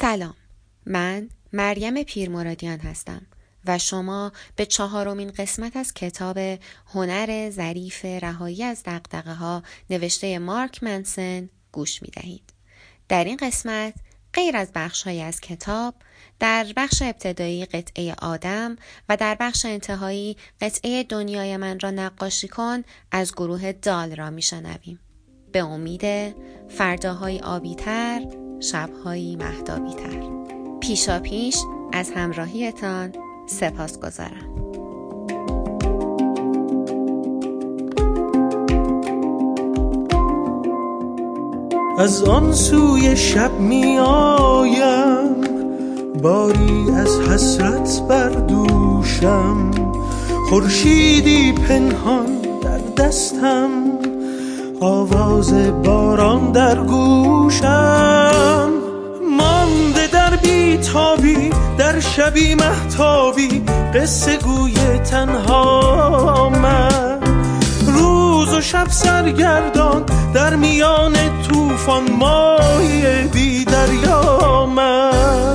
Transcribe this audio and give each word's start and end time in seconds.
سلام 0.00 0.34
من 0.86 1.28
مریم 1.52 2.02
پیرمرادیان 2.02 2.78
هستم 2.78 3.26
و 3.66 3.78
شما 3.78 4.32
به 4.56 4.66
چهارمین 4.66 5.30
قسمت 5.30 5.76
از 5.76 5.94
کتاب 5.94 6.38
هنر 6.86 7.50
ظریف 7.50 8.04
رهایی 8.04 8.64
از 8.64 8.82
دقدقه 8.82 9.34
ها 9.34 9.62
نوشته 9.90 10.38
مارک 10.38 10.82
منسن 10.82 11.48
گوش 11.72 12.02
می 12.02 12.08
دهید. 12.08 12.52
در 13.08 13.24
این 13.24 13.36
قسمت 13.36 13.94
غیر 14.34 14.56
از 14.56 14.70
بخش 14.74 15.02
های 15.02 15.22
از 15.22 15.40
کتاب 15.40 15.94
در 16.38 16.66
بخش 16.76 17.02
ابتدایی 17.02 17.64
قطعه 17.64 18.14
آدم 18.22 18.76
و 19.08 19.16
در 19.16 19.36
بخش 19.40 19.64
انتهایی 19.64 20.36
قطعه 20.60 21.02
دنیای 21.02 21.56
من 21.56 21.80
را 21.80 21.90
نقاشی 21.90 22.48
کن 22.48 22.82
از 23.12 23.32
گروه 23.32 23.72
دال 23.72 24.16
را 24.16 24.30
میشنویم 24.30 25.00
به 25.52 25.58
امید 25.58 26.34
فرداهای 26.68 27.40
آبیتر 27.40 28.49
شبهایی 28.60 29.36
مهدابیتر 29.36 30.22
پیشا 30.80 31.18
پیش 31.18 31.56
از 31.92 32.10
همراهیتان 32.10 33.12
سپاس 33.46 33.98
گذارم 33.98 34.60
از 41.98 42.22
آن 42.22 42.52
سوی 42.52 43.16
شب 43.16 43.60
می 43.60 43.98
آیم 43.98 45.40
باری 46.22 46.90
از 46.96 47.20
حسرت 47.20 48.02
بر 48.08 48.28
دوشم 48.28 49.70
خورشیدی 50.50 51.52
پنهان 51.52 52.40
در 52.62 52.78
دستم. 52.78 53.79
آواز 54.80 55.54
باران 55.82 56.52
در 56.52 56.74
گوشم. 56.74 58.70
مانده 59.38 60.06
در 60.12 60.36
بیتابی 60.36 61.50
در 61.78 62.00
شبی 62.00 62.54
محتابی 62.54 63.62
قصه 63.94 64.36
گوی 64.36 64.74
تنها 64.98 66.48
من. 66.48 67.20
روز 67.86 68.54
و 68.54 68.60
شب 68.60 68.86
سرگردان 68.90 70.04
در 70.34 70.56
میان 70.56 71.16
طوفان 71.48 72.12
ماهی 72.12 73.28
بی 73.32 73.64
دریا 73.64 74.66
من. 74.66 75.49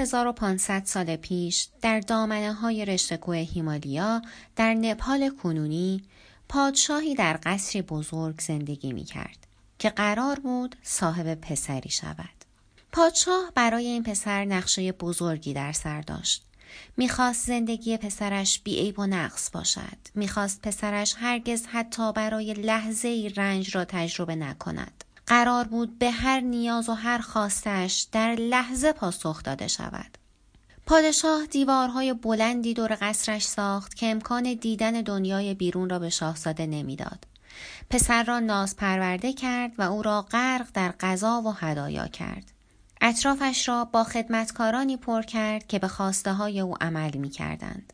حدود 0.00 0.34
2500 0.34 0.84
سال 0.84 1.16
پیش 1.16 1.68
در 1.82 2.00
دامنه 2.00 2.52
های 2.52 2.84
رشتهکوه 2.84 3.36
هیمالیا 3.36 4.22
در 4.56 4.74
نپال 4.74 5.30
کنونی 5.30 6.02
پادشاهی 6.48 7.14
در 7.14 7.38
قصری 7.42 7.82
بزرگ 7.82 8.40
زندگی 8.40 8.92
می 8.92 9.04
کرد 9.04 9.46
که 9.78 9.90
قرار 9.90 10.40
بود 10.40 10.76
صاحب 10.82 11.34
پسری 11.34 11.90
شود. 11.90 12.44
پادشاه 12.92 13.52
برای 13.54 13.86
این 13.86 14.02
پسر 14.02 14.44
نقشه 14.44 14.92
بزرگی 14.92 15.54
در 15.54 15.72
سر 15.72 16.00
داشت. 16.00 16.44
می‌خواست 16.96 17.46
زندگی 17.46 17.96
پسرش 17.96 18.60
بیعیب 18.60 18.98
و 18.98 19.06
نقص 19.06 19.50
باشد. 19.50 19.98
می‌خواست 20.14 20.62
پسرش 20.62 21.14
هرگز 21.18 21.66
حتی 21.66 22.12
برای 22.12 22.54
لحظه 22.54 23.32
رنج 23.36 23.76
را 23.76 23.84
تجربه 23.84 24.34
نکند. 24.34 24.99
قرار 25.30 25.64
بود 25.64 25.98
به 25.98 26.10
هر 26.10 26.40
نیاز 26.40 26.88
و 26.88 26.92
هر 26.92 27.18
خواستش 27.18 28.06
در 28.12 28.34
لحظه 28.34 28.92
پاسخ 28.92 29.42
داده 29.42 29.68
شود. 29.68 30.18
پادشاه 30.86 31.46
دیوارهای 31.46 32.12
بلندی 32.12 32.74
دور 32.74 32.98
قصرش 33.00 33.44
ساخت 33.44 33.94
که 33.94 34.06
امکان 34.06 34.54
دیدن 34.54 34.92
دنیای 34.92 35.54
بیرون 35.54 35.90
را 35.90 35.98
به 35.98 36.10
شاهزاده 36.10 36.66
نمی‌داد. 36.66 37.26
پسر 37.90 38.22
را 38.22 38.38
ناز 38.38 38.76
پرورده 38.76 39.32
کرد 39.32 39.72
و 39.78 39.82
او 39.82 40.02
را 40.02 40.22
غرق 40.22 40.66
در 40.74 40.92
غذا 41.00 41.42
و 41.42 41.52
هدایا 41.52 42.06
کرد. 42.06 42.52
اطرافش 43.00 43.68
را 43.68 43.84
با 43.84 44.04
خدمتکارانی 44.04 44.96
پر 44.96 45.22
کرد 45.22 45.66
که 45.66 45.78
به 45.78 45.88
خواسته 45.88 46.32
های 46.32 46.60
او 46.60 46.74
عمل 46.80 47.16
می 47.16 47.30
کردند. 47.30 47.92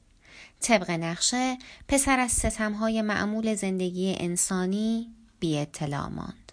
طبق 0.61 0.91
نقشه 0.91 1.59
پسر 1.89 2.19
از 2.19 2.33
ستمهای 2.33 3.03
معمول 3.03 3.55
زندگی 3.55 4.17
انسانی 4.19 5.15
بی 5.41 5.59
اطلاع 5.59 6.09
ماند. 6.09 6.46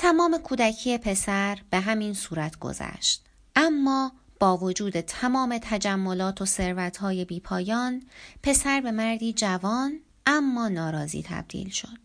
تمام 0.00 0.38
کودکی 0.38 0.98
پسر 0.98 1.58
به 1.70 1.80
همین 1.80 2.14
صورت 2.14 2.58
گذشت. 2.58 3.24
اما 3.56 4.12
با 4.40 4.56
وجود 4.56 5.00
تمام 5.00 5.58
تجملات 5.62 6.42
و 6.42 6.46
ثروتهای 6.46 7.24
بیپایان 7.24 8.02
پسر 8.42 8.80
به 8.80 8.90
مردی 8.90 9.32
جوان 9.32 10.00
اما 10.26 10.68
ناراضی 10.68 11.22
تبدیل 11.22 11.70
شد. 11.70 11.98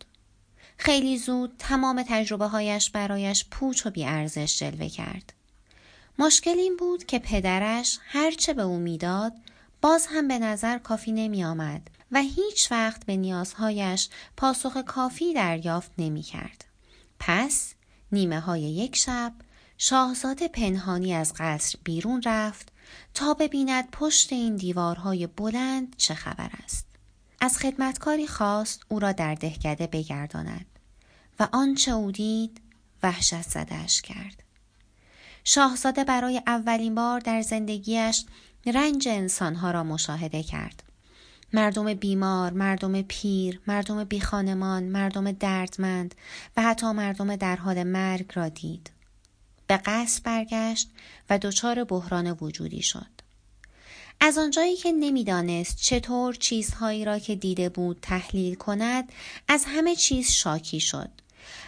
خیلی 0.77 1.17
زود 1.17 1.55
تمام 1.59 2.03
تجربه 2.07 2.47
هایش 2.47 2.89
برایش 2.89 3.45
پوچ 3.51 3.85
و 3.85 3.89
بیارزش 3.89 4.59
جلوه 4.59 4.89
کرد. 4.89 5.33
مشکل 6.19 6.57
این 6.57 6.77
بود 6.77 7.05
که 7.05 7.19
پدرش 7.19 7.99
هرچه 8.01 8.53
به 8.53 8.61
او 8.61 8.77
می‌داد 8.77 9.33
باز 9.81 10.07
هم 10.07 10.27
به 10.27 10.39
نظر 10.39 10.77
کافی 10.77 11.11
نمی 11.11 11.43
آمد 11.43 11.89
و 12.11 12.21
هیچ 12.21 12.71
وقت 12.71 13.05
به 13.05 13.15
نیازهایش 13.15 14.09
پاسخ 14.37 14.77
کافی 14.77 15.33
دریافت 15.33 15.91
نمی 15.97 16.21
کرد. 16.21 16.65
پس 17.19 17.72
نیمه 18.13 18.39
های 18.39 18.61
یک 18.61 18.95
شب 18.95 19.33
شاهزاده 19.77 20.47
پنهانی 20.47 21.13
از 21.13 21.33
قصر 21.37 21.79
بیرون 21.83 22.21
رفت 22.25 22.71
تا 23.13 23.33
ببیند 23.33 23.91
پشت 23.91 24.33
این 24.33 24.55
دیوارهای 24.55 25.27
بلند 25.27 25.95
چه 25.97 26.13
خبر 26.13 26.49
است. 26.63 26.85
از 27.39 27.57
خدمتکاری 27.57 28.27
خواست 28.27 28.81
او 28.89 28.99
را 28.99 29.11
در 29.11 29.35
دهکده 29.35 29.87
بگرداند 29.87 30.65
و 31.39 31.47
آنچه 31.51 31.91
او 31.91 32.11
دید 32.11 32.61
وحشت 33.03 33.41
زدهش 33.41 34.01
کرد. 34.01 34.43
شاهزاده 35.43 36.03
برای 36.03 36.41
اولین 36.47 36.95
بار 36.95 37.19
در 37.19 37.41
زندگیش 37.41 38.25
رنج 38.65 39.07
انسانها 39.07 39.71
را 39.71 39.83
مشاهده 39.83 40.43
کرد. 40.43 40.83
مردم 41.53 41.93
بیمار، 41.93 42.53
مردم 42.53 43.01
پیر، 43.01 43.61
مردم 43.67 44.03
بیخانمان، 44.03 44.83
مردم 44.83 45.31
دردمند 45.31 46.15
و 46.57 46.61
حتی 46.61 46.91
مردم 46.91 47.35
در 47.35 47.55
حال 47.55 47.83
مرگ 47.83 48.31
را 48.33 48.49
دید. 48.49 48.91
به 49.67 49.77
قصد 49.77 50.23
برگشت 50.23 50.89
و 51.29 51.37
دچار 51.37 51.83
بحران 51.83 52.37
وجودی 52.41 52.81
شد. 52.81 53.13
از 54.19 54.37
آنجایی 54.37 54.75
که 54.75 54.91
نمی‌دانست 54.91 55.77
چطور 55.77 56.33
چیزهایی 56.33 57.05
را 57.05 57.19
که 57.19 57.35
دیده 57.35 57.69
بود 57.69 57.97
تحلیل 58.01 58.55
کند 58.55 59.11
از 59.47 59.65
همه 59.67 59.95
چیز 59.95 60.31
شاکی 60.31 60.79
شد 60.79 61.09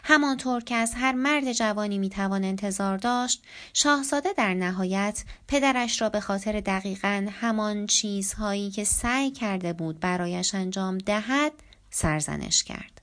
همانطور 0.03 0.63
که 0.63 0.75
از 0.75 0.93
هر 0.95 1.11
مرد 1.11 1.53
جوانی 1.53 1.97
می‌توان 1.97 2.43
انتظار 2.43 2.97
داشت 2.97 3.43
شاهزاده 3.73 4.33
در 4.37 4.53
نهایت 4.53 5.23
پدرش 5.47 6.01
را 6.01 6.09
به 6.09 6.19
خاطر 6.19 6.59
دقیقا 6.59 7.27
همان 7.31 7.87
چیزهایی 7.87 8.71
که 8.71 8.83
سعی 8.83 9.31
کرده 9.31 9.73
بود 9.73 9.99
برایش 9.99 10.55
انجام 10.55 10.97
دهد 10.97 11.51
سرزنش 11.89 12.63
کرد. 12.63 13.01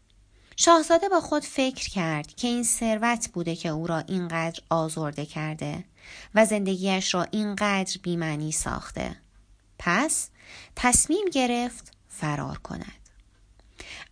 شاهزاده 0.57 1.09
با 1.09 1.21
خود 1.21 1.45
فکر 1.45 1.91
کرد 1.91 2.35
که 2.35 2.49
این 2.49 2.65
ثروت 2.65 3.29
بوده 3.33 3.57
که 3.57 3.69
او 3.69 3.87
را 3.87 3.99
اینقدر 3.99 4.61
آزرده 4.71 5.27
کرده 5.27 5.85
و 6.35 6.45
زندگیش 6.47 7.15
را 7.15 7.27
اینقدر 7.31 7.97
بیمعنی 8.03 8.53
ساخته. 8.53 9.17
پس 9.79 10.29
تصمیم 10.77 11.25
گرفت 11.33 11.93
فرار 12.09 12.59
کند. 12.59 13.02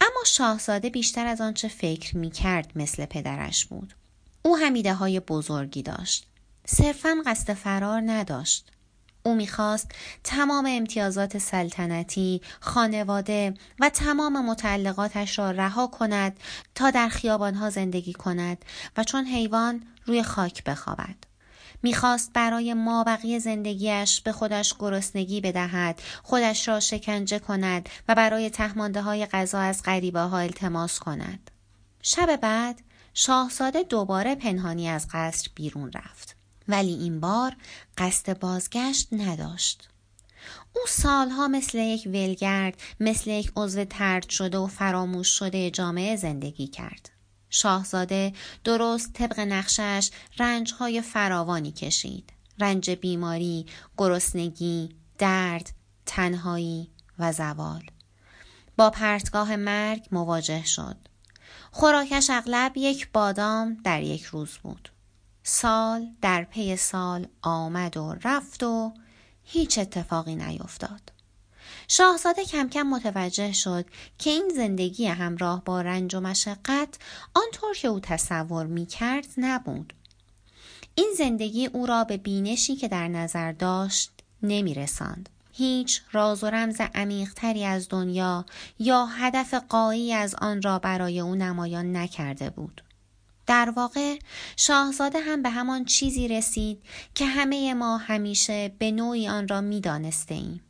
اما 0.01 0.25
شاهزاده 0.27 0.91
بیشتر 0.91 1.27
از 1.27 1.41
آنچه 1.41 1.69
فکر 1.69 2.17
می 2.17 2.31
کرد 2.31 2.73
مثل 2.75 3.07
پدرش 3.07 3.65
بود. 3.65 3.95
او 4.43 4.57
همیده 4.57 4.95
های 4.95 5.21
بزرگی 5.21 5.83
داشت. 5.83 6.27
صرفا 6.67 7.17
قصد 7.27 7.53
فرار 7.53 8.03
نداشت. 8.07 8.73
او 9.23 9.35
می‌خواست 9.35 9.91
تمام 10.25 10.67
امتیازات 10.69 11.39
سلطنتی، 11.39 12.41
خانواده 12.61 13.55
و 13.81 13.89
تمام 13.89 14.47
متعلقاتش 14.47 15.39
را 15.39 15.51
رها 15.51 15.87
کند 15.87 16.41
تا 16.75 16.91
در 16.91 17.09
خیابانها 17.09 17.71
زندگی 17.71 18.13
کند 18.13 18.65
و 18.97 19.05
چون 19.05 19.25
حیوان 19.25 19.83
روی 20.07 20.23
خاک 20.23 20.65
بخوابد. 20.65 21.30
می‌خواست 21.83 22.33
برای 22.33 22.75
ما 22.75 23.05
بقیه 23.05 23.39
زندگیش 23.39 24.21
به 24.21 24.33
خودش 24.33 24.75
گرسنگی 24.79 25.41
بدهد 25.41 26.03
خودش 26.23 26.69
را 26.69 26.81
شکنجه 26.81 27.39
کند 27.39 27.89
و 28.09 28.15
برای 28.15 28.51
تهمانده 28.51 29.03
های 29.03 29.27
غذا 29.27 29.59
از 29.59 29.83
غریبه 29.83 30.21
ها 30.21 30.39
التماس 30.39 30.99
کند. 30.99 31.51
شب 32.03 32.37
بعد 32.37 32.81
شاهزاده 33.15 33.83
دوباره 33.83 34.35
پنهانی 34.35 34.89
از 34.89 35.09
قصر 35.13 35.51
بیرون 35.55 35.93
رفت. 35.93 36.37
ولی 36.69 36.95
این 36.95 37.21
بار 37.21 37.57
قصد 37.99 38.39
بازگشت 38.39 39.09
نداشت. 39.13 39.89
او 40.77 40.83
سالها 40.89 41.49
مثل 41.49 41.79
یک 41.79 42.07
ولگرد 42.07 42.75
مثل 43.01 43.31
یک 43.31 43.53
عضو 43.57 43.85
ترد 43.85 44.29
شده 44.29 44.59
و 44.59 44.67
فراموش 44.67 45.29
شده 45.29 45.71
جامعه 45.71 46.17
زندگی 46.17 46.67
کرد. 46.67 47.10
شاهزاده 47.51 48.33
درست 48.65 49.13
طبق 49.13 49.41
نقشش 49.41 50.11
رنجهای 50.39 51.01
فراوانی 51.01 51.73
کشید. 51.73 52.33
رنج 52.59 52.91
بیماری، 52.91 53.67
گرسنگی، 53.99 54.97
درد، 55.19 55.71
تنهایی 56.07 56.91
و 57.19 57.33
زوال. 57.33 57.83
با 58.77 58.91
پرتگاه 58.91 59.57
مرگ 59.57 60.09
مواجه 60.13 60.65
شد. 60.65 60.97
خوراکش 61.71 62.31
اغلب 62.31 62.73
یک 62.77 63.09
بادام 63.13 63.77
در 63.85 64.03
یک 64.03 64.23
روز 64.23 64.51
بود. 64.51 64.89
سال 65.43 66.09
در 66.23 66.45
پی 66.45 66.77
سال 66.77 67.27
آمد 67.43 67.97
و 67.97 68.17
رفت 68.25 68.63
و 68.63 68.95
هیچ 69.45 69.79
اتفاقی 69.79 70.37
نیفتاد. 70.37 71.13
شاهزاده 71.93 72.45
کم 72.45 72.69
کم 72.69 72.83
متوجه 72.83 73.53
شد 73.53 73.85
که 74.19 74.31
این 74.31 74.49
زندگی 74.55 75.07
همراه 75.07 75.65
با 75.65 75.81
رنج 75.81 76.15
و 76.15 76.21
مشقت 76.21 76.99
آنطور 77.35 77.75
که 77.75 77.89
او 77.89 78.01
تصور 78.01 78.67
می 78.67 78.87
کرد 78.87 79.27
نبود. 79.37 79.93
این 80.95 81.15
زندگی 81.19 81.67
او 81.67 81.87
را 81.87 82.05
به 82.05 82.17
بینشی 82.17 82.77
که 82.77 82.89
در 82.89 83.09
نظر 83.09 83.53
داشت 83.53 84.11
نمی 84.43 84.75
رساند. 84.75 85.29
هیچ 85.53 86.03
راز 86.13 86.45
و 86.45 86.51
رمز 86.51 86.81
عمیقتری 86.95 87.65
از 87.65 87.89
دنیا 87.89 88.45
یا 88.79 89.07
هدف 89.07 89.55
قایی 89.55 90.13
از 90.13 90.35
آن 90.35 90.63
را 90.63 90.79
برای 90.79 91.21
او 91.21 91.35
نمایان 91.35 91.97
نکرده 91.97 92.51
بود. 92.51 92.85
در 93.47 93.73
واقع 93.77 94.19
شاهزاده 94.57 95.21
هم 95.21 95.43
به 95.43 95.51
همان 95.51 95.85
چیزی 95.85 96.29
رسید 96.29 96.83
که 97.15 97.27
همه 97.27 97.75
ما 97.75 97.97
همیشه 97.97 98.73
به 98.79 98.91
نوعی 98.91 99.29
آن 99.29 99.49
را 99.49 99.61
می 99.61 99.81
دانسته 99.81 100.35
ایم. 100.35 100.61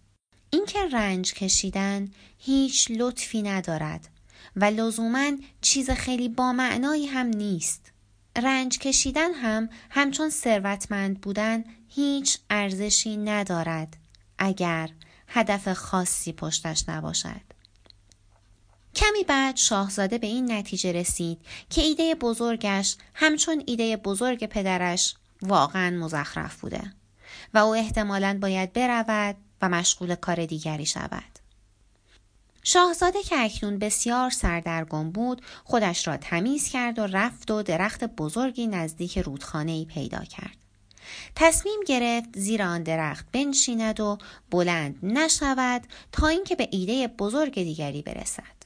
اینکه 0.74 0.96
رنج 0.96 1.34
کشیدن 1.34 2.10
هیچ 2.38 2.90
لطفی 2.90 3.42
ندارد 3.42 4.08
و 4.56 4.64
لزوما 4.64 5.30
چیز 5.60 5.90
خیلی 5.90 6.28
با 6.28 6.52
معنایی 6.52 7.06
هم 7.06 7.26
نیست. 7.26 7.92
رنج 8.36 8.78
کشیدن 8.78 9.32
هم 9.34 9.68
همچون 9.90 10.30
ثروتمند 10.30 11.20
بودن 11.20 11.64
هیچ 11.88 12.38
ارزشی 12.50 13.16
ندارد 13.16 13.96
اگر 14.38 14.90
هدف 15.28 15.72
خاصی 15.72 16.32
پشتش 16.32 16.88
نباشد. 16.88 17.40
کمی 18.94 19.24
بعد 19.24 19.56
شاهزاده 19.56 20.18
به 20.18 20.26
این 20.26 20.52
نتیجه 20.52 20.92
رسید 20.92 21.38
که 21.70 21.80
ایده 21.80 22.14
بزرگش 22.14 22.96
همچون 23.14 23.62
ایده 23.66 23.96
بزرگ 23.96 24.46
پدرش 24.46 25.14
واقعا 25.42 25.90
مزخرف 25.90 26.60
بوده 26.60 26.92
و 27.54 27.58
او 27.58 27.74
احتمالا 27.74 28.38
باید 28.40 28.72
برود 28.72 29.36
و 29.62 29.68
مشغول 29.68 30.14
کار 30.14 30.46
دیگری 30.46 30.86
شود. 30.86 31.38
شاهزاده 32.62 33.22
که 33.22 33.36
اکنون 33.38 33.78
بسیار 33.78 34.30
سردرگم 34.30 35.10
بود 35.10 35.42
خودش 35.64 36.08
را 36.08 36.16
تمیز 36.16 36.68
کرد 36.68 36.98
و 36.98 37.06
رفت 37.06 37.50
و 37.50 37.62
درخت 37.62 38.04
بزرگی 38.04 38.66
نزدیک 38.66 39.18
رودخانه 39.18 39.72
ای 39.72 39.84
پیدا 39.84 40.24
کرد. 40.24 40.56
تصمیم 41.36 41.80
گرفت 41.86 42.38
زیر 42.38 42.62
آن 42.62 42.82
درخت 42.82 43.26
بنشیند 43.32 44.00
و 44.00 44.18
بلند 44.50 44.98
نشود 45.02 45.86
تا 46.12 46.28
اینکه 46.28 46.56
به 46.56 46.68
ایده 46.72 47.08
بزرگ 47.08 47.54
دیگری 47.54 48.02
برسد. 48.02 48.60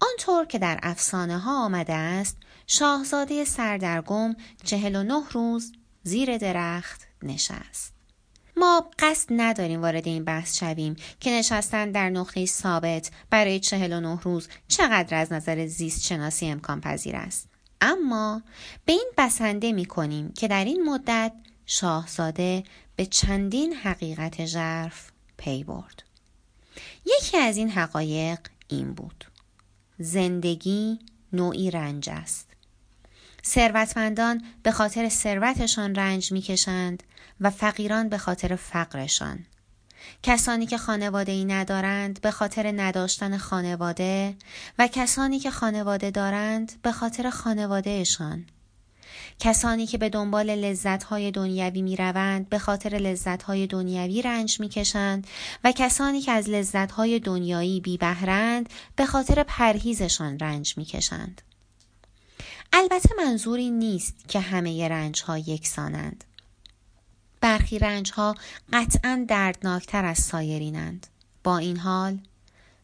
آنطور 0.00 0.44
که 0.44 0.58
در 0.58 0.80
افسانه 0.82 1.38
ها 1.38 1.64
آمده 1.64 1.94
است 1.94 2.36
شاهزاده 2.66 3.44
سردرگم 3.44 4.36
چهل 4.64 4.96
و 4.96 5.02
نه 5.02 5.22
روز 5.30 5.72
زیر 6.02 6.38
درخت 6.38 7.06
نشست. 7.22 7.99
ما 8.60 8.90
قصد 8.98 9.26
نداریم 9.30 9.82
وارد 9.82 10.06
این 10.06 10.24
بحث 10.24 10.58
شویم 10.58 10.96
که 11.20 11.30
نشستن 11.30 11.90
در 11.90 12.10
نقطه 12.10 12.46
ثابت 12.46 13.10
برای 13.30 13.60
چهل 13.60 13.92
و 13.92 14.00
نه 14.00 14.20
روز 14.22 14.48
چقدر 14.68 15.20
از 15.20 15.32
نظر 15.32 15.66
زیست 15.66 16.02
شناسی 16.02 16.46
امکان 16.46 16.80
پذیر 16.80 17.16
است. 17.16 17.48
اما 17.80 18.42
به 18.84 18.92
این 18.92 19.10
بسنده 19.18 19.72
می 19.72 19.84
کنیم 19.84 20.32
که 20.32 20.48
در 20.48 20.64
این 20.64 20.84
مدت 20.84 21.32
شاهزاده 21.66 22.64
به 22.96 23.06
چندین 23.06 23.72
حقیقت 23.72 24.44
ژرف 24.44 25.10
پی 25.36 25.64
برد. 25.64 26.02
یکی 27.06 27.38
از 27.38 27.56
این 27.56 27.70
حقایق 27.70 28.38
این 28.68 28.94
بود. 28.94 29.24
زندگی 29.98 30.98
نوعی 31.32 31.70
رنج 31.70 32.10
است. 32.10 32.49
ثروتمندان 33.44 34.44
به 34.62 34.72
خاطر 34.72 35.08
ثروتشان 35.08 35.94
رنج 35.94 36.32
می‌کشند 36.32 37.02
و 37.40 37.50
فقیران 37.50 38.08
به 38.08 38.18
خاطر 38.18 38.56
فقرشان. 38.56 39.46
کسانی 40.22 40.66
که 40.66 40.78
خانواده 40.78 41.32
ای 41.32 41.44
ندارند 41.44 42.20
به 42.20 42.30
خاطر 42.30 42.72
نداشتن 42.76 43.36
خانواده 43.36 44.36
و 44.78 44.86
کسانی 44.86 45.38
که 45.38 45.50
خانواده 45.50 46.10
دارند 46.10 46.72
به 46.82 46.92
خاطر 46.92 47.30
خانوادهشان. 47.30 48.46
کسانی 49.38 49.86
که 49.86 49.98
به 49.98 50.08
دنبال 50.08 50.50
لذتهای 50.54 51.30
دنیوی 51.30 51.82
می 51.82 51.96
روند 51.96 52.48
به 52.48 52.58
خاطر 52.58 52.90
لذتهای 52.90 53.66
دنیوی 53.66 54.22
رنج 54.22 54.60
می 54.60 54.68
کشند 54.68 55.26
و 55.64 55.72
کسانی 55.72 56.20
که 56.20 56.32
از 56.32 56.48
لذتهای 56.48 57.18
دنیایی 57.18 57.80
بی 57.80 57.96
بهرند 57.96 58.68
به 58.96 59.06
خاطر 59.06 59.42
پرهیزشان 59.42 60.38
رنج 60.38 60.74
می 60.76 60.84
کشند. 60.84 61.42
البته 62.72 63.08
منظوری 63.18 63.70
نیست 63.70 64.28
که 64.28 64.40
همه 64.40 64.88
رنج 64.88 65.22
ها 65.22 65.38
یکسانند. 65.38 66.24
برخی 67.40 67.78
رنج 67.78 68.12
ها 68.12 68.34
قطعا 68.72 69.24
دردناکتر 69.28 70.04
از 70.04 70.18
سایرینند. 70.18 71.06
با 71.44 71.58
این 71.58 71.76
حال 71.76 72.18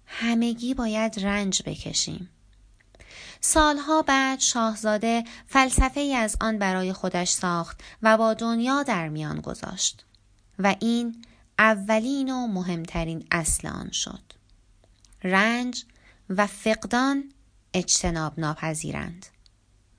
همگی 0.06 0.74
باید 0.74 1.20
رنج 1.20 1.62
بکشیم. 1.66 2.28
سالها 3.40 4.02
بعد 4.02 4.40
شاهزاده 4.40 5.24
فلسفه 5.46 6.00
ای 6.00 6.14
از 6.14 6.36
آن 6.40 6.58
برای 6.58 6.92
خودش 6.92 7.30
ساخت 7.30 7.80
و 8.02 8.16
با 8.16 8.34
دنیا 8.34 8.82
در 8.82 9.08
میان 9.08 9.40
گذاشت 9.40 10.04
و 10.58 10.74
این 10.80 11.24
اولین 11.58 12.30
و 12.30 12.46
مهمترین 12.46 13.26
اصل 13.30 13.68
آن 13.68 13.90
شد. 13.90 14.22
رنج 15.24 15.84
و 16.30 16.46
فقدان 16.46 17.32
اجتناب 17.74 18.40
ناپذیرند. 18.40 19.26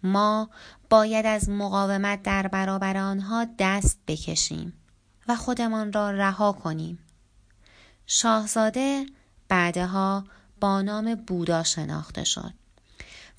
ما 0.03 0.49
باید 0.89 1.25
از 1.25 1.49
مقاومت 1.49 2.23
در 2.23 2.47
برابر 2.47 2.97
آنها 2.97 3.47
دست 3.59 3.99
بکشیم 4.07 4.73
و 5.27 5.35
خودمان 5.35 5.93
را 5.93 6.11
رها 6.11 6.51
کنیم. 6.51 6.99
شاهزاده 8.07 9.05
بعدها 9.47 10.23
با 10.59 10.81
نام 10.81 11.15
بودا 11.15 11.63
شناخته 11.63 12.23
شد. 12.23 12.53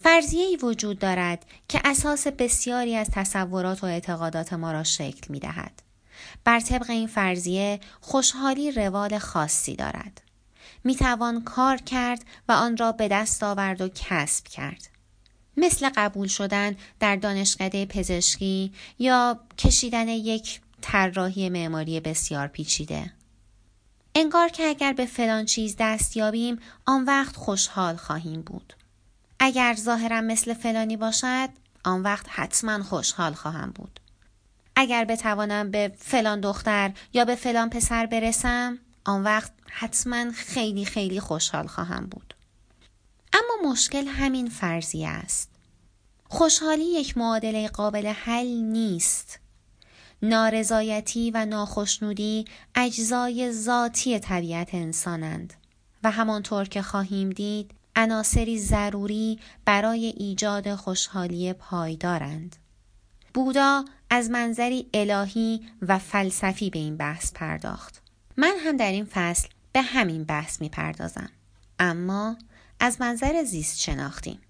فرضیه 0.02 0.44
ای 0.44 0.56
وجود 0.56 0.98
دارد 0.98 1.46
که 1.68 1.80
اساس 1.84 2.26
بسیاری 2.26 2.96
از 2.96 3.10
تصورات 3.12 3.84
و 3.84 3.86
اعتقادات 3.86 4.52
ما 4.52 4.72
را 4.72 4.84
شکل 4.84 5.32
می 5.32 5.40
دهد. 5.40 5.82
بر 6.44 6.60
طبق 6.60 6.90
این 6.90 7.06
فرضیه 7.06 7.80
خوشحالی 8.00 8.72
روال 8.72 9.18
خاصی 9.18 9.76
دارد. 9.76 10.22
می 10.84 10.96
توان 10.96 11.44
کار 11.44 11.76
کرد 11.76 12.24
و 12.48 12.52
آن 12.52 12.76
را 12.76 12.92
به 12.92 13.08
دست 13.08 13.42
آورد 13.42 13.80
و 13.80 13.88
کسب 13.88 14.48
کرد. 14.48 14.97
مثل 15.60 15.90
قبول 15.96 16.28
شدن 16.28 16.76
در 17.00 17.16
دانشکده 17.16 17.86
پزشکی 17.86 18.72
یا 18.98 19.40
کشیدن 19.58 20.08
یک 20.08 20.60
طراحی 20.80 21.48
معماری 21.48 22.00
بسیار 22.00 22.48
پیچیده. 22.48 23.12
انگار 24.14 24.48
که 24.48 24.68
اگر 24.68 24.92
به 24.92 25.06
فلان 25.06 25.44
چیز 25.44 25.76
دست 25.78 26.16
یابیم 26.16 26.58
آن 26.86 27.04
وقت 27.04 27.36
خوشحال 27.36 27.96
خواهیم 27.96 28.42
بود. 28.42 28.74
اگر 29.40 29.74
ظاهرا 29.74 30.20
مثل 30.20 30.54
فلانی 30.54 30.96
باشد 30.96 31.48
آن 31.84 32.02
وقت 32.02 32.26
حتما 32.28 32.82
خوشحال 32.82 33.32
خواهم 33.32 33.70
بود. 33.70 34.00
اگر 34.76 35.04
بتوانم 35.04 35.70
به 35.70 35.92
فلان 35.98 36.40
دختر 36.40 36.92
یا 37.12 37.24
به 37.24 37.34
فلان 37.34 37.70
پسر 37.70 38.06
برسم 38.06 38.78
آن 39.04 39.24
وقت 39.24 39.52
حتما 39.70 40.32
خیلی 40.32 40.84
خیلی 40.84 41.20
خوشحال 41.20 41.66
خواهم 41.66 42.06
بود. 42.06 42.34
مشکل 43.64 44.06
همین 44.06 44.48
فرضیه 44.48 45.08
است. 45.08 45.50
خوشحالی 46.28 46.84
یک 46.84 47.18
معادله 47.18 47.68
قابل 47.68 48.06
حل 48.06 48.46
نیست. 48.46 49.40
نارضایتی 50.22 51.30
و 51.30 51.44
ناخشنودی 51.44 52.44
اجزای 52.74 53.52
ذاتی 53.52 54.18
طبیعت 54.18 54.74
انسانند 54.74 55.54
و 56.04 56.10
همانطور 56.10 56.64
که 56.64 56.82
خواهیم 56.82 57.30
دید 57.30 57.70
عناصری 57.96 58.58
ضروری 58.58 59.38
برای 59.64 60.06
ایجاد 60.06 60.74
خوشحالی 60.74 61.52
پایدارند. 61.52 62.56
بودا 63.34 63.84
از 64.10 64.30
منظری 64.30 64.88
الهی 64.94 65.60
و 65.82 65.98
فلسفی 65.98 66.70
به 66.70 66.78
این 66.78 66.96
بحث 66.96 67.32
پرداخت. 67.32 68.02
من 68.36 68.54
هم 68.58 68.76
در 68.76 68.92
این 68.92 69.04
فصل 69.04 69.48
به 69.72 69.82
همین 69.82 70.24
بحث 70.24 70.60
می 70.60 70.68
پردازم. 70.68 71.30
اما 71.78 72.36
از 72.80 73.00
منظر 73.00 73.44
زیست 73.44 73.80
شناختیم. 73.80 74.40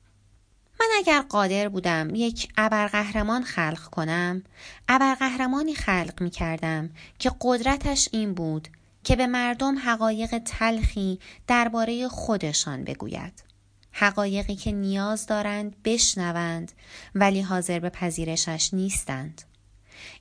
من 0.80 0.86
اگر 0.98 1.20
قادر 1.20 1.68
بودم 1.68 2.14
یک 2.14 2.48
ابرقهرمان 2.56 3.42
خلق 3.44 3.82
کنم 3.82 4.42
ابرقهرمانی 4.88 5.74
خلق 5.74 6.14
می 6.20 6.30
کردم 6.30 6.90
که 7.18 7.30
قدرتش 7.40 8.08
این 8.12 8.34
بود 8.34 8.68
که 9.04 9.16
به 9.16 9.26
مردم 9.26 9.78
حقایق 9.78 10.38
تلخی 10.38 11.18
درباره 11.46 12.08
خودشان 12.08 12.84
بگوید 12.84 13.44
حقایقی 13.92 14.56
که 14.56 14.72
نیاز 14.72 15.26
دارند 15.26 15.82
بشنوند 15.84 16.72
ولی 17.14 17.40
حاضر 17.40 17.78
به 17.78 17.90
پذیرشش 17.90 18.70
نیستند 18.74 19.42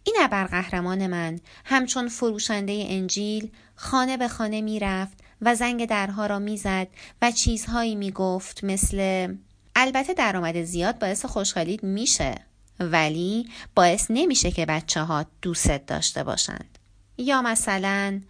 این 0.03 0.15
ابرقهرمان 0.19 1.07
من 1.07 1.39
همچون 1.65 2.07
فروشنده 2.07 2.85
انجیل 2.89 3.51
خانه 3.75 4.17
به 4.17 4.27
خانه 4.27 4.61
می‌رفت 4.61 5.17
و 5.41 5.55
زنگ 5.55 5.85
درها 5.85 6.25
را 6.25 6.39
می‌زد 6.39 6.87
و 7.21 7.31
چیزهایی 7.31 7.95
می‌گفت 7.95 8.63
مثل 8.63 9.27
البته 9.75 10.13
درآمد 10.13 10.63
زیاد 10.63 10.99
باعث 10.99 11.25
خوشحالیت 11.25 11.83
میشه 11.83 12.35
ولی 12.79 13.49
باعث 13.75 14.05
نمیشه 14.09 14.51
که 14.51 14.65
بچه 14.65 15.01
ها 15.01 15.25
دوست 15.41 15.87
داشته 15.87 16.23
باشند. 16.23 16.77
یا 17.17 17.41
مثلا 17.41 18.21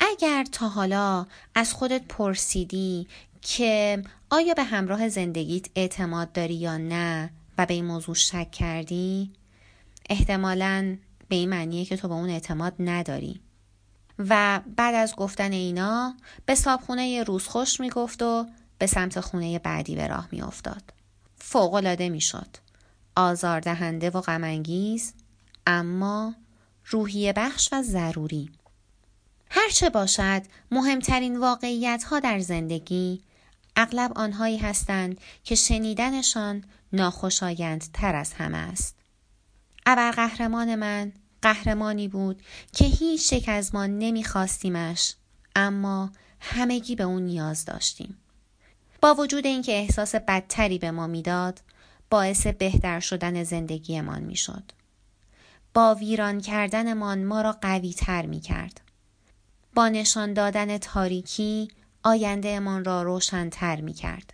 اگر 0.00 0.44
تا 0.52 0.68
حالا 0.68 1.26
از 1.54 1.72
خودت 1.72 2.02
پرسیدی 2.08 3.06
که 3.42 4.02
آیا 4.30 4.54
به 4.54 4.62
همراه 4.62 5.08
زندگیت 5.08 5.66
اعتماد 5.74 6.32
داری 6.32 6.54
یا 6.54 6.76
نه 6.76 7.30
و 7.58 7.66
به 7.66 7.74
این 7.74 7.84
موضوع 7.84 8.14
شک 8.14 8.50
کردی 8.50 9.30
احتمالا 10.10 10.96
به 11.28 11.36
این 11.36 11.48
معنیه 11.48 11.84
که 11.84 11.96
تو 11.96 12.08
به 12.08 12.14
اون 12.14 12.30
اعتماد 12.30 12.74
نداری. 12.78 13.40
و 14.28 14.60
بعد 14.76 14.94
از 14.94 15.14
گفتن 15.16 15.52
اینا 15.52 16.14
به 16.46 16.54
صابخونه 16.54 17.22
روز 17.22 17.46
خوش 17.46 17.80
می‌گفت 17.80 18.22
و 18.22 18.46
به 18.78 18.86
سمت 18.86 19.20
خونه 19.20 19.58
بعدی 19.58 19.96
به 19.96 20.06
راه 20.06 20.28
میافتاد. 20.32 20.82
فوقالعاده 21.38 22.08
می‌شد. 22.08 22.56
آزاردهنده 23.16 24.10
و 24.10 24.20
غمانگیز 24.20 25.12
اما 25.66 26.34
روحیه 26.86 27.32
بخش 27.32 27.68
و 27.72 27.82
ضروری. 27.82 28.50
هرچه 29.50 29.90
باشد 29.90 30.42
مهمترین 30.70 31.36
واقعیت 31.36 32.04
ها 32.04 32.20
در 32.20 32.38
زندگی 32.38 33.22
اغلب 33.76 34.12
آنهایی 34.16 34.58
هستند 34.58 35.20
که 35.44 35.54
شنیدنشان 35.54 36.64
ناخوشایند 36.92 37.84
تر 37.92 38.14
از 38.14 38.32
همه 38.32 38.58
است. 38.58 38.96
ابرقهرمان 39.86 40.74
من 40.74 41.12
قهرمانی 41.52 42.08
بود 42.08 42.42
که 42.72 42.84
هیچ 42.84 43.32
یک 43.32 43.48
از 43.48 43.74
ما 43.74 43.86
نمیخواستیمش 43.86 45.14
اما 45.56 46.10
همگی 46.40 46.96
به 46.96 47.04
اون 47.04 47.22
نیاز 47.22 47.64
داشتیم. 47.64 48.18
با 49.00 49.14
وجود 49.14 49.46
اینکه 49.46 49.72
احساس 49.72 50.14
بدتری 50.14 50.78
به 50.78 50.90
ما 50.90 51.06
می‌داد 51.06 51.60
باعث 52.10 52.46
بهتر 52.46 53.00
شدن 53.00 53.44
زندگیمان 53.44 54.22
می‌شد. 54.22 54.72
با 55.74 55.94
ویران 55.94 56.40
کردنمان 56.40 57.24
ما 57.24 57.40
را 57.40 57.52
قوی 57.52 57.92
تر 57.92 58.26
می 58.26 58.40
کرد. 58.40 58.80
با 59.74 59.88
نشان 59.88 60.32
دادن 60.32 60.78
تاریکی 60.78 61.68
آیندهمان 62.02 62.84
را 62.84 63.02
روشنتر 63.02 63.80
می 63.80 63.92
کرد. 63.92 64.32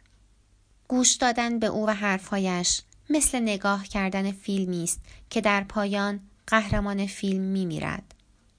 گوش 0.89 1.15
دادن 1.15 1.59
به 1.59 1.67
او 1.67 1.87
و 1.87 1.91
حرفهایش 1.91 2.83
مثل 3.11 3.41
نگاه 3.41 3.85
کردن 3.85 4.33
فیلمی 4.33 4.85
است 4.85 5.01
که 5.31 5.41
در 5.41 5.65
پایان 5.65 6.21
قهرمان 6.47 7.07
فیلم 7.07 7.43
می 7.43 7.67
میرد. 7.67 8.15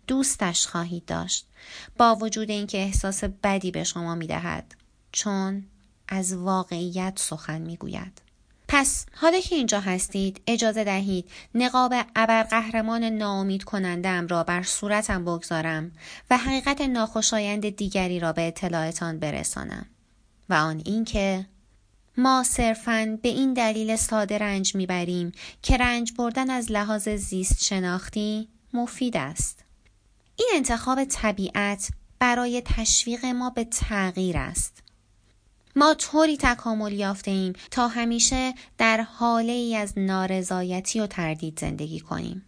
دوستش 0.07 0.67
خواهید 0.67 1.05
داشت 1.05 1.47
با 1.97 2.15
وجود 2.15 2.49
اینکه 2.49 2.77
احساس 2.77 3.23
بدی 3.23 3.71
به 3.71 3.83
شما 3.83 4.15
می 4.15 4.27
دهد 4.27 4.75
چون 5.11 5.65
از 6.07 6.33
واقعیت 6.33 7.19
سخن 7.19 7.61
می 7.61 7.77
گوید. 7.77 8.21
پس 8.67 9.05
حالا 9.13 9.39
که 9.39 9.55
اینجا 9.55 9.79
هستید 9.79 10.41
اجازه 10.47 10.83
دهید 10.83 11.29
نقاب 11.55 11.93
ابرقهرمان 12.15 13.03
ناامید 13.03 13.63
کنندم 13.63 14.27
را 14.27 14.43
بر 14.43 14.63
صورتم 14.63 15.25
بگذارم 15.25 15.91
و 16.29 16.37
حقیقت 16.37 16.81
ناخوشایند 16.81 17.69
دیگری 17.69 18.19
را 18.19 18.33
به 18.33 18.47
اطلاعتان 18.47 19.19
برسانم 19.19 19.85
و 20.49 20.53
آن 20.53 20.81
اینکه 20.85 21.45
ما 22.17 22.43
صرفا 22.43 23.19
به 23.21 23.29
این 23.29 23.53
دلیل 23.53 23.95
ساده 23.95 24.37
رنج 24.37 24.75
می‌بریم 24.75 25.31
که 25.61 25.77
رنج 25.77 26.13
بردن 26.17 26.49
از 26.49 26.71
لحاظ 26.71 27.09
زیست 27.09 27.63
شناختی 27.63 28.47
مفید 28.73 29.17
است 29.17 29.63
این 30.35 30.49
انتخاب 30.53 31.05
طبیعت 31.05 31.89
برای 32.19 32.61
تشویق 32.65 33.25
ما 33.25 33.49
به 33.49 33.63
تغییر 33.63 34.37
است 34.37 34.83
ما 35.75 35.93
طوری 35.93 36.37
تکامل 36.37 36.91
یافته 36.91 37.31
ایم 37.31 37.53
تا 37.71 37.87
همیشه 37.87 38.53
در 38.77 39.01
حاله 39.01 39.51
ای 39.51 39.75
از 39.75 39.93
نارضایتی 39.97 40.99
و 40.99 41.07
تردید 41.07 41.59
زندگی 41.59 41.99
کنیم. 41.99 42.45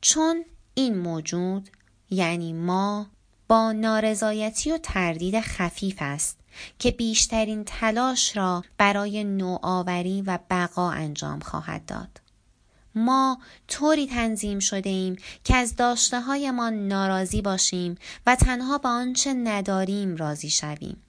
چون 0.00 0.44
این 0.74 0.98
موجود 0.98 1.70
یعنی 2.10 2.52
ما 2.52 3.06
با 3.48 3.72
نارضایتی 3.72 4.72
و 4.72 4.78
تردید 4.78 5.40
خفیف 5.40 5.96
است 6.00 6.38
که 6.78 6.90
بیشترین 6.90 7.64
تلاش 7.64 8.36
را 8.36 8.64
برای 8.78 9.24
نوآوری 9.24 10.22
و 10.22 10.38
بقا 10.50 10.90
انجام 10.90 11.40
خواهد 11.40 11.86
داد. 11.86 12.20
ما 12.94 13.38
طوری 13.68 14.06
تنظیم 14.06 14.58
شده 14.58 14.90
ایم 14.90 15.16
که 15.44 15.56
از 15.56 15.76
داشته 15.76 16.20
هایمان 16.20 16.88
ناراضی 16.88 17.42
باشیم 17.42 17.98
و 18.26 18.36
تنها 18.36 18.78
به 18.78 18.88
آنچه 18.88 19.34
نداریم 19.34 20.16
راضی 20.16 20.50
شویم. 20.50 21.02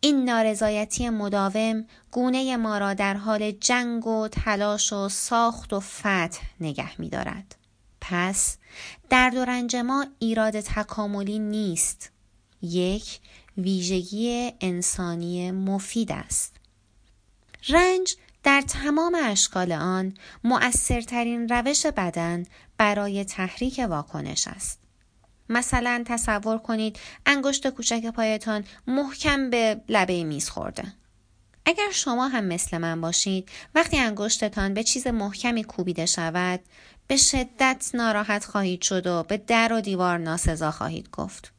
این 0.00 0.24
نارضایتی 0.24 1.10
مداوم 1.10 1.84
گونه 2.10 2.56
ما 2.56 2.78
را 2.78 2.94
در 2.94 3.14
حال 3.14 3.50
جنگ 3.50 4.06
و 4.06 4.28
تلاش 4.28 4.92
و 4.92 5.08
ساخت 5.08 5.72
و 5.72 5.80
فتح 5.80 6.40
نگه 6.60 7.00
می 7.00 7.08
دارد. 7.08 7.54
پس 8.10 8.56
درد 9.10 9.34
و 9.34 9.44
رنج 9.44 9.76
ما 9.76 10.06
ایراد 10.18 10.60
تکاملی 10.60 11.38
نیست. 11.38 12.10
یک 12.62 13.20
ویژگی 13.58 14.52
انسانی 14.60 15.50
مفید 15.50 16.12
است. 16.12 16.56
رنج 17.68 18.16
در 18.42 18.60
تمام 18.60 19.16
اشکال 19.24 19.72
آن 19.72 20.14
مؤثرترین 20.44 21.48
روش 21.48 21.86
بدن 21.86 22.46
برای 22.78 23.24
تحریک 23.24 23.80
واکنش 23.88 24.48
است. 24.48 24.80
مثلا 25.48 26.04
تصور 26.06 26.58
کنید 26.58 26.98
انگشت 27.26 27.68
کوچک 27.68 28.06
پایتان 28.06 28.64
محکم 28.86 29.50
به 29.50 29.80
لبه 29.88 30.24
میز 30.24 30.48
خورده. 30.48 30.92
اگر 31.66 31.90
شما 31.92 32.28
هم 32.28 32.44
مثل 32.44 32.78
من 32.78 33.00
باشید 33.00 33.48
وقتی 33.74 33.98
انگشتتان 33.98 34.74
به 34.74 34.82
چیز 34.82 35.06
محکمی 35.06 35.64
کوبیده 35.64 36.06
شود 36.06 36.60
به 37.08 37.16
شدت 37.16 37.90
ناراحت 37.94 38.44
خواهید 38.44 38.82
شد 38.82 39.06
و 39.06 39.22
به 39.22 39.36
در 39.36 39.72
و 39.72 39.80
دیوار 39.80 40.18
ناسزا 40.18 40.70
خواهید 40.70 41.10
گفت. 41.10 41.52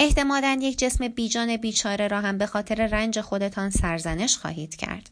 احتمالا 0.00 0.58
یک 0.62 0.78
جسم 0.78 1.08
بیجان 1.08 1.56
بیچاره 1.56 2.08
را 2.08 2.20
هم 2.20 2.38
به 2.38 2.46
خاطر 2.46 2.86
رنج 2.86 3.20
خودتان 3.20 3.70
سرزنش 3.70 4.36
خواهید 4.38 4.76
کرد. 4.76 5.10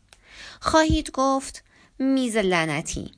خواهید 0.61 1.11
گفت 1.11 1.65
میز 1.99 2.37
لعنتی 2.37 3.13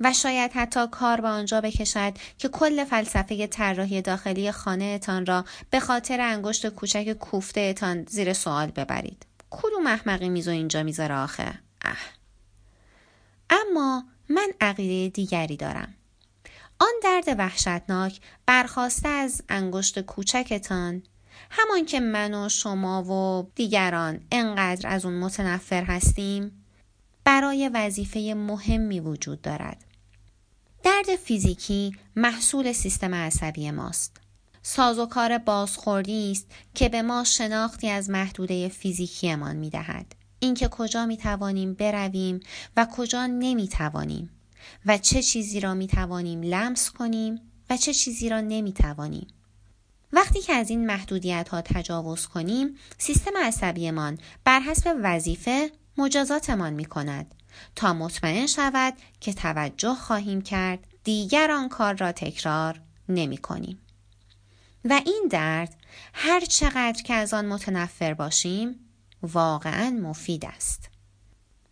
و 0.00 0.12
شاید 0.12 0.50
حتی 0.54 0.86
کار 0.86 1.20
به 1.20 1.28
آنجا 1.28 1.60
بکشد 1.60 2.12
که 2.38 2.48
کل 2.48 2.84
فلسفه 2.84 3.46
طراحی 3.46 4.02
داخلی 4.02 4.52
خانهتان 4.52 5.26
را 5.26 5.44
به 5.70 5.80
خاطر 5.80 6.20
انگشت 6.20 6.68
کوچک 6.68 7.12
کوفته 7.12 7.74
زیر 8.08 8.32
سوال 8.32 8.66
ببرید. 8.66 9.26
کدوم 9.50 9.86
احمقی 9.86 10.28
میز 10.28 10.48
اینجا 10.48 10.82
می‌ذاره 10.82 11.14
آخه؟ 11.14 11.54
اه. 11.84 11.96
اما 13.50 14.04
من 14.28 14.52
عقیده 14.60 15.08
دیگری 15.08 15.56
دارم. 15.56 15.94
آن 16.78 16.92
درد 17.02 17.24
وحشتناک 17.38 18.20
برخواسته 18.46 19.08
از 19.08 19.42
انگشت 19.48 20.00
کوچکتان 20.00 21.02
همان 21.50 21.86
که 21.86 22.00
من 22.00 22.34
و 22.34 22.48
شما 22.48 23.02
و 23.02 23.50
دیگران 23.54 24.20
انقدر 24.32 24.88
از 24.88 25.04
اون 25.04 25.14
متنفر 25.14 25.84
هستیم 25.84 26.64
برای 27.24 27.70
وظیفه 27.74 28.34
مهمی 28.36 29.00
وجود 29.00 29.42
دارد 29.42 29.84
درد 30.82 31.16
فیزیکی 31.16 31.96
محصول 32.16 32.72
سیستم 32.72 33.14
عصبی 33.14 33.70
ماست. 33.70 34.16
سازوکار 34.62 35.38
بازخوردی 35.38 36.32
است 36.32 36.46
که 36.74 36.88
به 36.88 37.02
ما 37.02 37.24
شناختی 37.24 37.88
از 37.88 38.10
محدوده 38.10 38.68
فیزیکیمان 38.68 39.56
می 39.56 39.70
دهد. 39.70 40.14
اینکه 40.42 40.68
کجا 40.68 41.06
می 41.06 41.16
توانیم 41.16 41.74
برویم 41.74 42.40
و 42.76 42.86
کجا 42.96 43.26
نمی 43.26 43.68
توانیم 43.68 44.30
و 44.86 44.98
چه 44.98 45.22
چیزی 45.22 45.60
را 45.60 45.74
می 45.74 45.86
توانیم 45.86 46.42
لمس 46.42 46.90
کنیم 46.90 47.40
و 47.70 47.76
چه 47.76 47.94
چیزی 47.94 48.28
را 48.28 48.40
نمی 48.40 48.72
توانیم. 48.72 49.26
وقتی 50.12 50.40
که 50.40 50.52
از 50.52 50.70
این 50.70 50.86
محدودیت 50.86 51.48
ها 51.48 51.62
تجاوز 51.62 52.26
کنیم 52.26 52.76
سیستم 52.98 53.36
عصبیمان 53.36 54.18
بر 54.44 54.60
حسب 54.60 54.96
وظیفه 55.02 55.70
مجازاتمان 55.96 56.72
می 56.72 56.84
کند 56.84 57.34
تا 57.76 57.92
مطمئن 57.92 58.46
شود 58.46 58.94
که 59.20 59.32
توجه 59.32 59.94
خواهیم 59.94 60.40
کرد 60.40 60.86
دیگر 61.04 61.50
آن 61.50 61.68
کار 61.68 61.94
را 61.94 62.12
تکرار 62.12 62.80
نمی 63.08 63.38
کنیم. 63.38 63.78
و 64.84 65.00
این 65.06 65.28
درد 65.30 65.76
هر 66.12 66.40
چقدر 66.40 67.02
که 67.02 67.14
از 67.14 67.34
آن 67.34 67.46
متنفر 67.46 68.14
باشیم 68.14 68.91
واقعا 69.22 69.90
مفید 70.02 70.44
است. 70.44 70.88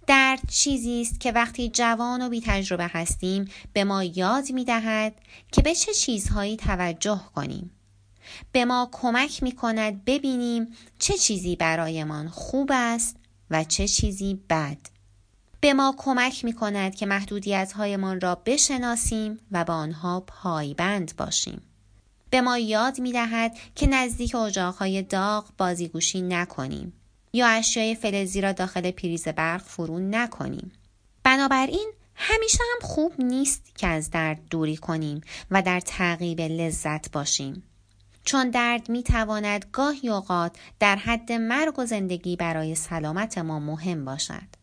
درد 0.07 0.40
چیزی 0.49 1.00
است 1.00 1.21
که 1.21 1.33
وقتی 1.33 1.69
جوان 1.69 2.23
و 2.23 2.28
بی 2.28 2.42
تجربه 2.47 2.87
هستیم 2.87 3.50
به 3.73 3.85
ما 3.85 4.04
یاد 4.04 4.52
می 4.52 4.64
دهد 4.64 5.14
که 5.52 5.62
به 5.62 5.75
چه 5.75 5.95
چیزهایی 5.95 6.57
توجه 6.57 7.21
کنیم. 7.35 7.71
به 8.52 8.64
ما 8.64 8.88
کمک 8.92 9.42
می 9.42 9.52
کند 9.52 10.04
ببینیم 10.04 10.69
چه 10.99 11.14
چیزی 11.14 11.57
برایمان 11.57 12.28
خوب 12.28 12.71
است 12.73 13.16
و 13.50 13.64
چه 13.64 13.88
چیزی 13.88 14.40
بد 14.50 14.78
به 15.61 15.75
ما 15.75 15.95
کمک 15.99 16.45
می 16.45 16.52
کند 16.52 16.95
که 16.95 17.07
محدودیت 17.07 17.73
هایمان 17.73 18.21
را 18.21 18.35
بشناسیم 18.35 19.38
و 19.52 19.64
به 19.64 19.73
آنها 19.73 20.21
پایبند 20.21 21.16
باشیم. 21.16 21.62
به 22.30 22.40
ما 22.40 22.59
یاد 22.59 23.00
می 23.00 23.12
دهد 23.12 23.57
که 23.75 23.87
نزدیک 23.87 24.35
های 24.78 25.02
داغ 25.02 25.45
بازیگوشی 25.59 26.23
نکنیم 26.23 26.92
یا 27.32 27.49
اشیای 27.49 27.94
فلزی 27.94 28.40
را 28.40 28.52
داخل 28.52 28.90
پریز 28.90 29.28
برق 29.28 29.62
فرو 29.62 29.99
نکنیم. 29.99 30.72
بنابراین 31.25 31.92
همیشه 32.14 32.58
هم 32.58 32.88
خوب 32.88 33.12
نیست 33.18 33.62
که 33.75 33.87
از 33.87 34.10
درد 34.10 34.40
دوری 34.50 34.76
کنیم 34.76 35.20
و 35.50 35.62
در 35.62 35.80
تعقیب 35.80 36.40
لذت 36.40 37.10
باشیم. 37.12 37.62
چون 38.25 38.50
درد 38.50 38.88
می 38.88 39.02
تواند 39.02 39.66
گاهی 39.72 40.08
اوقات 40.08 40.56
در 40.80 40.96
حد 40.96 41.32
مرگ 41.32 41.78
و 41.78 41.87
زندگی 41.87 42.37
برای 42.37 42.75
سلامت 42.75 43.38
ما 43.38 43.58
مهم 43.58 44.04
باشد. 44.04 44.60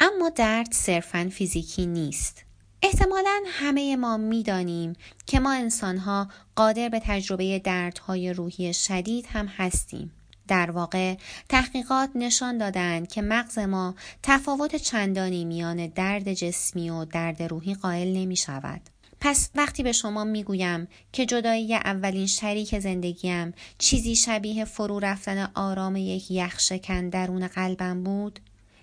اما 0.00 0.28
درد 0.28 0.72
صرفا 0.72 1.30
فیزیکی 1.32 1.86
نیست. 1.86 2.44
احتمالا 2.82 3.42
همه 3.46 3.96
ما 3.96 4.16
می‌دانیم 4.16 4.92
که 5.26 5.40
ما 5.40 5.52
انسانها 5.52 6.28
قادر 6.56 6.88
به 6.88 7.00
تجربه 7.04 7.58
دردهای 7.58 8.32
روحی 8.32 8.74
شدید 8.74 9.26
هم 9.32 9.46
هستیم. 9.46 10.12
در 10.48 10.70
واقع 10.70 11.14
تحقیقات 11.48 12.10
نشان 12.14 12.58
دادند 12.58 13.08
که 13.08 13.22
مغز 13.22 13.58
ما 13.58 13.94
تفاوت 14.22 14.76
چندانی 14.76 15.44
میان 15.44 15.86
درد 15.86 16.32
جسمی 16.32 16.90
و 16.90 17.04
درد 17.04 17.42
روحی 17.42 17.74
قائل 17.74 18.16
نمی 18.16 18.36
شود. 18.36 18.80
پس 19.20 19.50
وقتی 19.54 19.82
به 19.82 19.92
شما 19.92 20.24
می‌گویم 20.24 20.88
که 21.12 21.26
جدایی 21.26 21.74
اولین 21.74 22.26
شریک 22.26 22.78
زندگیم 22.78 23.52
چیزی 23.78 24.16
شبیه 24.16 24.64
فرو 24.64 24.98
رفتن 24.98 25.50
آرام 25.54 25.96
یک 25.96 26.30
یخشکن 26.30 27.08
درون 27.08 27.46
قلبم 27.46 28.02
بود 28.02 28.40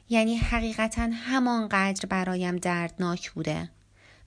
یعنی 0.09 0.35
حقیقتا 0.35 1.09
همانقدر 1.13 2.05
برایم 2.05 2.57
دردناک 2.57 3.31
بوده 3.31 3.69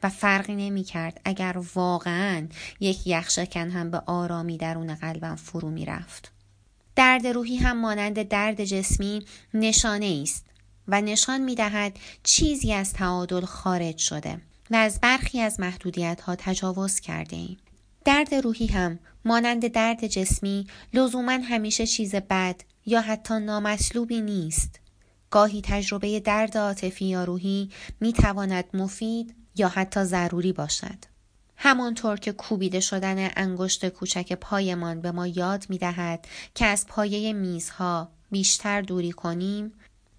و 0.03 0.09
فرقی 0.09 0.55
نمی 0.55 0.85
کرد 0.85 1.21
اگر 1.25 1.63
واقعا 1.75 2.49
یک 2.81 3.07
یخشکن 3.07 3.71
هم 3.71 3.91
به 3.91 4.03
آرامی 4.07 4.59
درون 4.59 4.95
قلبم 4.95 5.37
فرو 5.37 5.71
می 5.71 5.85
رفت. 5.85 6.34
درد 6.97 7.27
روحی 7.27 7.57
هم 7.57 7.81
مانند 7.81 8.23
درد 8.23 8.65
جسمی 8.65 9.25
نشانه 9.55 10.21
است 10.23 10.47
و 10.89 11.01
نشان 11.01 11.41
می 11.41 11.55
دهد 11.55 11.97
چیزی 12.23 12.73
از 12.73 12.93
تعادل 12.93 13.45
خارج 13.45 13.99
شده 13.99 14.41
و 14.71 14.77
از 14.77 15.01
برخی 15.01 15.41
از 15.41 15.61
محدودیت 15.61 16.21
ها 16.21 16.37
تجاوز 16.37 17.01
کرده 17.01 17.37
ایم. 17.37 17.57
درد 18.05 18.35
روحی 18.35 18.67
هم 18.67 18.99
مانند 19.25 19.67
درد 19.67 20.07
جسمی 20.07 20.67
لزوما 20.95 21.33
همیشه 21.33 21.87
چیز 21.87 22.15
بد 22.15 22.61
یا 22.87 23.01
حتی 23.01 23.41
نامطلوبی 23.41 24.21
نیست. 24.21 24.81
گاهی 25.31 25.61
تجربه 25.65 26.21
درد 26.21 26.57
عاطفی 26.57 27.05
یا 27.05 27.25
روحی 27.25 27.71
می 28.01 28.13
تواند 28.13 28.65
مفید 28.75 29.35
یا 29.57 29.69
حتی 29.69 30.05
ضروری 30.05 30.53
باشد. 30.53 31.14
همانطور 31.57 32.17
که 32.17 32.33
کوبیده 32.33 32.81
شدن 32.81 33.31
انگشت 33.37 33.89
کوچک 33.89 34.33
پایمان 34.33 35.01
به 35.01 35.13
ما 35.13 35.27
یاد 35.27 35.67
می 35.69 35.79
دهد 35.79 36.29
که 36.55 36.67
از 36.67 36.87
پایه 36.87 37.33
میزها 37.33 38.09
بیشتر 38.31 38.81
دوری 38.81 39.13
کنیم، 39.13 39.73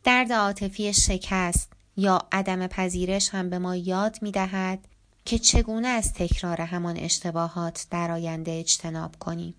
درد 0.04 0.34
عاطفی 0.34 0.94
شکست 0.94 1.72
یا 1.98 2.20
عدم 2.32 2.68
پذیرش 2.68 3.30
هم 3.30 3.50
به 3.50 3.60
ما 3.60 3.76
یاد 3.76 4.18
می 4.22 4.32
دهد 4.32 4.80
که 5.26 5.40
چگونه 5.40 5.88
از 5.88 6.14
تکرار 6.14 6.62
همان 6.62 6.98
اشتباهات 6.98 7.88
در 7.92 8.12
آینده 8.12 8.52
اجتناب 8.52 9.16
کنیم. 9.20 9.56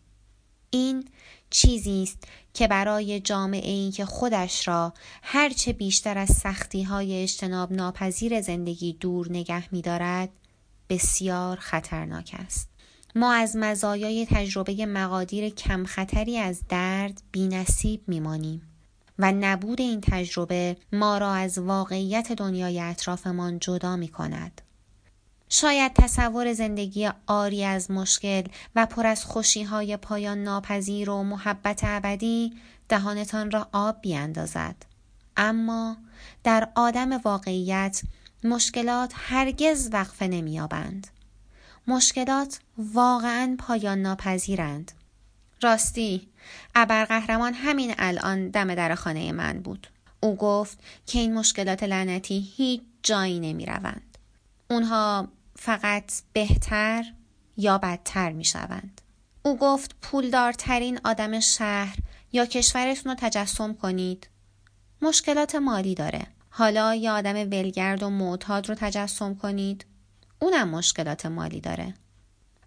این 0.71 1.09
چیزی 1.51 2.03
است 2.03 2.19
که 2.55 2.69
برای 2.69 3.21
جامعه 3.21 3.73
ای 3.73 3.91
که 3.91 4.05
خودش 4.05 4.69
را 4.69 4.95
هرچه 5.23 5.73
بیشتر 5.73 6.19
از 6.19 6.29
سختی 6.29 6.83
های 6.83 7.23
اجتناب 7.23 7.73
ناپذیر 7.73 8.41
زندگی 8.41 8.93
دور 8.93 9.31
نگه 9.31 9.75
می 9.75 9.83
دارد 9.83 10.29
بسیار 10.89 11.57
خطرناک 11.57 12.37
است. 12.39 12.69
ما 13.15 13.33
از 13.33 13.57
مزایای 13.57 14.27
تجربه 14.31 14.87
مقادیر 14.87 15.49
کم 15.49 15.85
خطری 15.85 16.39
از 16.39 16.63
درد 16.69 17.23
بی 17.33 17.49
نصیب 17.49 18.03
می 18.07 18.21
مانیم 18.21 18.63
و 19.19 19.33
نبود 19.33 19.81
این 19.81 20.01
تجربه 20.01 20.77
ما 20.93 21.19
را 21.19 21.33
از 21.33 21.59
واقعیت 21.59 22.33
دنیای 22.33 22.81
اطرافمان 22.81 23.59
جدا 23.59 23.97
می 23.97 24.09
کند. 24.09 24.61
شاید 25.49 25.93
تصور 25.93 26.53
زندگی 26.53 27.11
آری 27.27 27.65
از 27.65 27.91
مشکل 27.91 28.43
و 28.75 28.87
پر 28.87 29.07
از 29.07 29.25
خوشی 29.25 29.63
های 29.63 29.97
پایان 29.97 30.43
ناپذیر 30.43 31.11
و 31.11 31.23
محبت 31.23 31.81
ابدی 31.85 32.53
دهانتان 32.89 33.51
را 33.51 33.69
آب 33.73 34.01
بیاندازد. 34.01 34.77
اما 35.37 35.97
در 36.45 36.69
آدم 36.75 37.19
واقعیت 37.19 38.03
مشکلات 38.45 39.13
هرگز 39.17 39.89
وقفه 39.93 40.27
نمییابند. 40.27 41.07
مشکلات 41.87 42.59
واقعا 42.79 43.57
پایان 43.59 44.03
ناپذیرند. 44.03 44.93
راستی 45.63 46.29
ابرقهرمان 46.75 47.55
همین 47.55 47.95
الان 47.99 48.49
دم 48.49 48.75
در 48.75 48.95
خانه 48.95 49.33
من 49.33 49.61
بود. 49.61 49.87
او 50.21 50.37
گفت 50.37 50.79
که 51.07 51.19
این 51.19 51.35
مشکلات 51.35 51.83
لعنتی 51.83 52.53
هیچ 52.57 52.83
جایی 53.03 53.41
نمی 53.41 53.67
روند. 53.67 54.19
اونها 54.71 55.29
فقط 55.57 56.13
بهتر 56.33 57.05
یا 57.57 57.79
بدتر 57.79 58.33
می 58.33 58.45
شوند. 58.45 59.01
او 59.43 59.57
گفت 59.57 59.95
پولدارترین 60.03 61.01
آدم 61.05 61.41
شهر 61.41 61.97
یا 62.33 62.47
کشورتون 62.47 63.13
رو 63.13 63.19
تجسم 63.21 63.75
کنید. 63.75 64.29
مشکلات 65.03 65.55
مالی 65.55 65.95
داره. 65.95 66.27
حالا 66.59 66.95
یه 66.95 67.11
آدم 67.11 67.35
ولگرد 67.35 68.03
و 68.03 68.11
معتاد 68.11 68.69
رو 68.69 68.75
تجسم 68.75 69.35
کنید. 69.35 69.87
اونم 70.39 70.69
مشکلات 70.69 71.27
مالی 71.27 71.61
داره. 71.61 71.95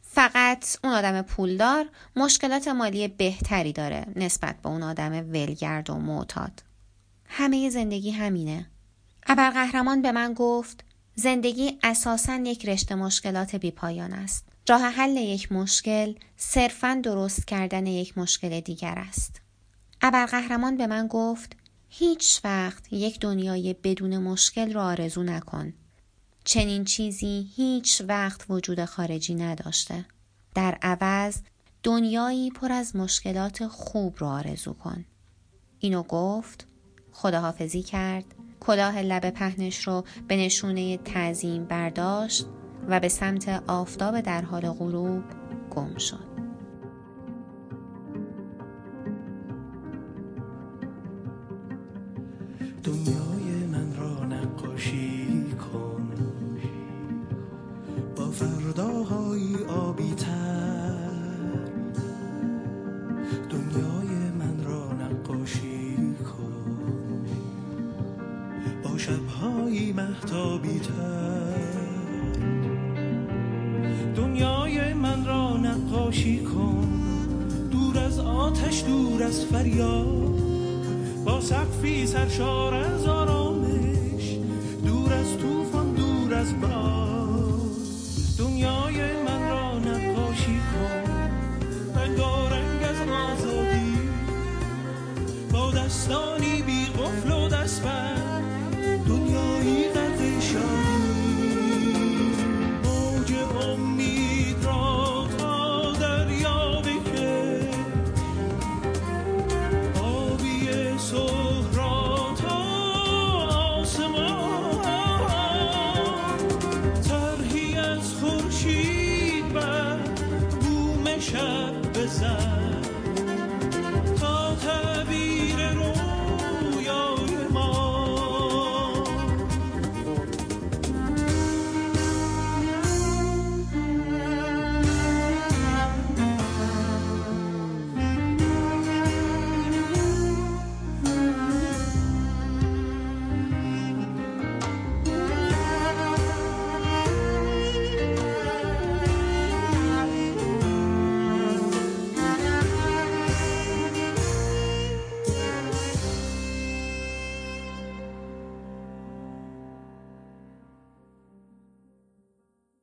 فقط 0.02 0.78
اون 0.84 0.94
آدم 0.94 1.22
پولدار 1.22 1.90
مشکلات 2.16 2.68
مالی 2.68 3.08
بهتری 3.08 3.74
داره 3.74 4.06
نسبت 4.16 4.56
به 4.62 4.70
اون 4.70 4.84
آدم 4.84 5.12
ولگرد 5.12 5.90
و 5.90 5.96
معتاد. 5.96 6.64
همه 7.26 7.70
زندگی 7.70 8.12
همینه. 8.12 8.66
ابرقهرمان 9.28 10.02
به 10.02 10.12
من 10.12 10.34
گفت 10.34 10.84
زندگی 11.16 11.80
اساسا 11.84 12.36
یک 12.36 12.70
رشته 12.70 12.96
مشکلات 12.96 13.56
بیپایان 13.56 14.14
است. 14.14 14.46
راه 14.70 14.82
حل 14.82 15.18
یک 15.18 15.52
مشکل 15.52 16.14
صرفا 16.38 17.02
درست 17.04 17.48
کردن 17.48 17.86
یک 17.86 18.18
مشکل 18.18 18.60
دیگر 18.60 18.96
است. 18.98 19.42
ابرقهرمان 20.02 20.78
به 20.78 20.88
من 20.88 21.08
گفت 21.08 21.56
هیچ 21.90 22.42
وقت 22.44 22.94
یک 22.94 23.20
دنیای 23.20 23.76
بدون 23.84 24.18
مشکل 24.18 24.74
را 24.74 24.86
آرزو 24.86 25.24
نکن. 25.24 25.74
چنین 26.44 26.86
چیزی 26.86 27.50
هیچ 27.56 28.02
وقت 28.08 28.46
وجود 28.50 28.86
خارجی 28.86 29.36
نداشته. 29.36 30.06
در 30.56 30.78
عوض 30.82 31.42
دنیایی 31.84 32.52
پر 32.52 32.72
از 32.72 32.96
مشکلات 32.96 33.68
خوب 33.68 34.16
را 34.20 34.30
آرزو 34.30 34.74
کن. 34.74 35.06
اینو 35.80 36.04
گفت 36.04 36.68
خداحافظی 37.12 37.84
کرد 37.84 38.26
کلاه 38.60 39.02
لب 39.02 39.30
پهنش 39.30 39.88
رو 39.88 40.04
به 40.28 40.36
نشونه 40.36 40.98
تعظیم 40.98 41.66
برداشت 41.66 42.46
و 42.88 43.00
به 43.00 43.10
سمت 43.10 43.64
آفتاب 43.68 44.22
در 44.22 44.42
حال 44.42 44.70
غروب 44.72 45.24
گم 45.76 45.98
شد. 45.98 46.29